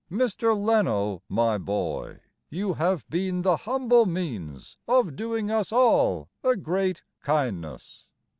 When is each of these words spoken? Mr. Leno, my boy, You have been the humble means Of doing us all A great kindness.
Mr. 0.11 0.57
Leno, 0.59 1.21
my 1.29 1.59
boy, 1.59 2.21
You 2.49 2.73
have 2.73 3.07
been 3.07 3.43
the 3.43 3.55
humble 3.55 4.07
means 4.07 4.75
Of 4.87 5.15
doing 5.15 5.51
us 5.51 5.71
all 5.71 6.27
A 6.43 6.55
great 6.55 7.03
kindness. 7.21 8.07